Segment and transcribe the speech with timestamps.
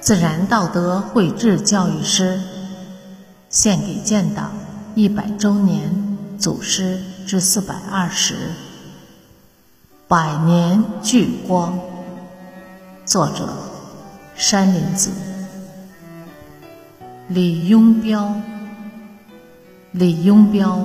[0.00, 2.40] 自然道德绘制教育师，
[3.48, 4.50] 献给建党
[4.96, 8.34] 一百周年祖师之四百二十，
[10.08, 11.78] 百年聚光。
[13.04, 13.48] 作者：
[14.34, 15.12] 山林子。
[17.32, 18.34] 李庸彪，
[19.92, 20.84] 李庸彪，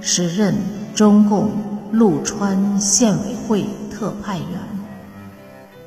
[0.00, 0.56] 时任
[0.96, 1.48] 中共
[1.92, 4.46] 陆川县委会特派员。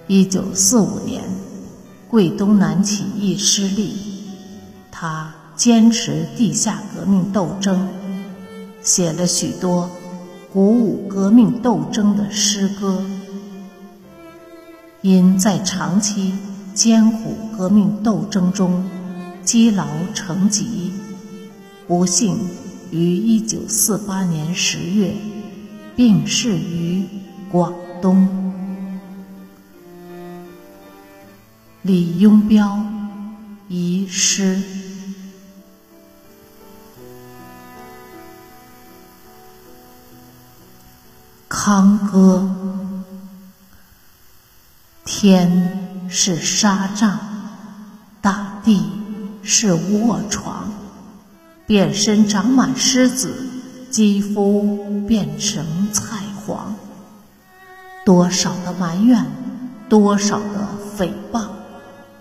[0.07, 1.23] 一九四五年。
[2.09, 3.93] 桂东南起义失利，
[4.89, 7.87] 他坚持地下革命斗争，
[8.81, 9.89] 写了许多
[10.51, 13.03] 鼓舞革命斗争的诗歌。
[15.01, 16.33] 因在长期
[16.73, 18.83] 艰苦革命斗争中
[19.49, 20.93] 积劳成疾，
[21.87, 22.37] 不幸
[22.91, 25.11] 于一九四八年十月
[25.95, 27.03] 病逝于
[27.49, 28.29] 广东。
[31.81, 32.85] 李庸彪
[33.67, 34.61] 遗诗：
[41.47, 42.55] 康歌。
[45.03, 47.19] 天是沙帐，
[48.21, 48.98] 大地
[49.41, 50.69] 是卧床，
[51.65, 53.33] 遍身长满虱子，
[53.89, 56.75] 肌肤变成菜黄。
[58.05, 59.25] 多少的埋怨，
[59.87, 61.47] 多少的诽谤。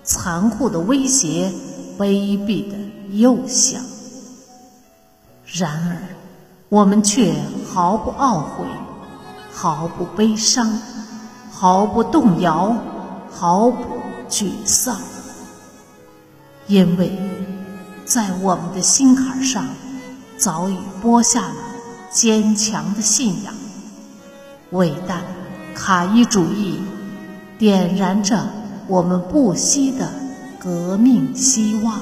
[0.03, 1.51] 残酷的威胁，
[1.97, 2.75] 卑鄙的
[3.11, 3.81] 诱想。
[5.45, 5.97] 然而，
[6.69, 7.35] 我们却
[7.71, 8.65] 毫不懊悔，
[9.51, 10.79] 毫不悲伤，
[11.51, 12.75] 毫不动摇，
[13.31, 13.83] 毫不
[14.29, 14.99] 沮丧，
[16.69, 17.11] 因为
[18.05, 19.65] 在我们的心坎上，
[20.37, 21.55] 早已播下了
[22.11, 23.51] 坚强的信仰。
[24.69, 25.25] 伟大的
[25.73, 26.79] 卡伊主义，
[27.57, 28.47] 点燃着。
[28.85, 30.11] 我们不息的
[30.59, 31.99] 革命希望，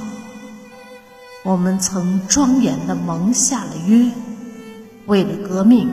[1.43, 4.09] 我们曾庄严地蒙下了约，
[5.05, 5.89] 为了革命，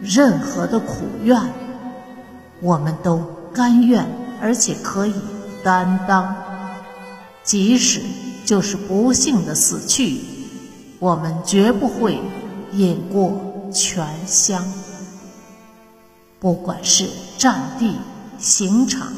[0.00, 1.38] 任何的苦怨，
[2.60, 4.06] 我们都甘愿，
[4.40, 5.14] 而且可以
[5.62, 6.34] 担当。
[7.46, 8.02] 即使
[8.44, 10.20] 就是不幸的死去，
[10.98, 12.20] 我们绝不会
[12.72, 14.62] 饮过全香。
[16.38, 17.08] 不管是
[17.38, 17.94] 战地、
[18.38, 19.08] 刑场。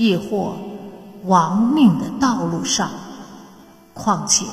[0.00, 0.56] 亦或
[1.24, 2.88] 亡命的道路上，
[3.92, 4.44] 况且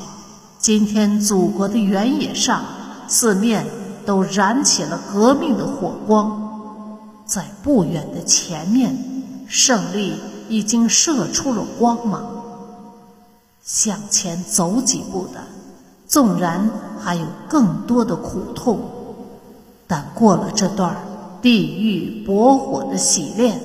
[0.58, 2.64] 今天祖国的原野上，
[3.08, 3.64] 四面
[4.08, 6.82] 都燃起了革命的火光，
[7.28, 8.98] 在不远的前面，
[9.48, 10.14] 胜利
[10.50, 12.35] 已经射出了光芒。
[13.66, 15.44] 向前走几步的，
[16.08, 18.80] 纵然还有更多的苦痛，
[19.88, 20.96] 但过了这段
[21.42, 23.60] 地狱搏火的洗炼，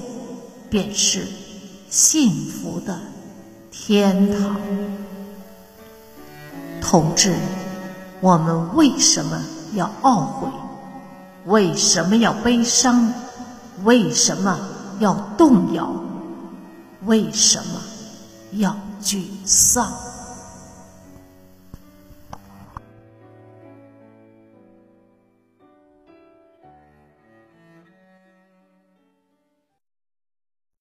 [0.70, 1.26] 便是。
[1.90, 2.96] 幸福的
[3.72, 4.56] 天堂，
[6.80, 7.34] 同志，
[8.20, 9.42] 我们为什么
[9.74, 10.48] 要懊悔？
[11.46, 13.12] 为什么要悲伤？
[13.82, 14.56] 为什么
[15.00, 15.90] 要动摇？
[17.06, 17.80] 为什么
[18.52, 20.09] 要沮丧？